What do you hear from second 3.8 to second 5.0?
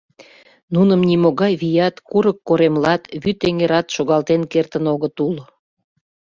шогалтен кертын